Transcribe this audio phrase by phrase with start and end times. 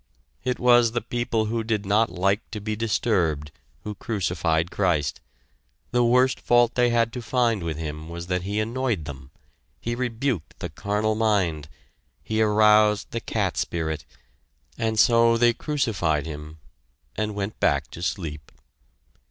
[0.43, 3.51] It was the people who did not like to be disturbed
[3.83, 5.21] who crucified Christ
[5.91, 9.29] the worst fault they had to find with Him was that He annoyed them
[9.79, 11.69] He rebuked the carnal mind
[12.23, 14.03] He aroused the cat spirit,
[14.75, 16.57] and so they crucified Him
[17.15, 18.51] and went back to sleep.